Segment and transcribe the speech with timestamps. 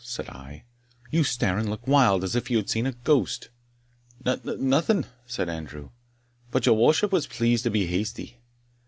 [0.03, 0.63] said I;
[1.11, 3.49] "you stare and look wild, as if you had seen a ghost."
[4.25, 5.91] "N n no nothing," said Andrew.
[6.49, 8.39] "but your worship was pleased to be hasty."